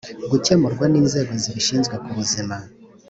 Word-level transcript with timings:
gukemurwa 0.31 0.85
n 0.91 0.95
inzego 1.01 1.31
zibishinzwe 1.41 1.95
kubuzima 2.03 2.55